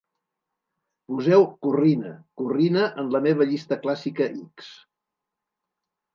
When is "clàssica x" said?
3.85-4.73